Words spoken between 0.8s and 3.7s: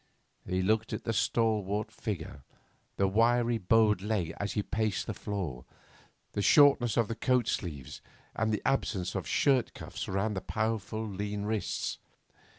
at the stalwart figure, the wiry